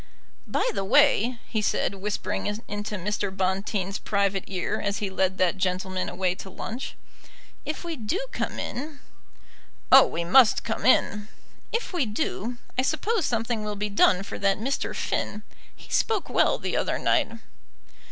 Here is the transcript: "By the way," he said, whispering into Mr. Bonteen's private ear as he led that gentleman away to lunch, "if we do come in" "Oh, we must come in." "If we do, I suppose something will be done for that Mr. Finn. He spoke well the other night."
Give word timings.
"By 0.47 0.67
the 0.73 0.83
way," 0.83 1.37
he 1.47 1.61
said, 1.61 1.93
whispering 1.93 2.47
into 2.47 2.95
Mr. 2.95 3.29
Bonteen's 3.29 3.99
private 3.99 4.43
ear 4.47 4.81
as 4.83 4.97
he 4.97 5.11
led 5.11 5.37
that 5.37 5.57
gentleman 5.57 6.09
away 6.09 6.33
to 6.33 6.49
lunch, 6.49 6.95
"if 7.65 7.83
we 7.83 7.95
do 7.97 8.19
come 8.31 8.57
in" 8.57 8.99
"Oh, 9.91 10.07
we 10.07 10.23
must 10.23 10.63
come 10.63 10.87
in." 10.87 11.27
"If 11.71 11.93
we 11.93 12.07
do, 12.07 12.57
I 12.79 12.81
suppose 12.81 13.27
something 13.27 13.63
will 13.63 13.75
be 13.75 13.89
done 13.89 14.23
for 14.23 14.39
that 14.39 14.57
Mr. 14.57 14.95
Finn. 14.95 15.43
He 15.75 15.91
spoke 15.91 16.29
well 16.31 16.57
the 16.57 16.75
other 16.75 16.97
night." 16.97 17.33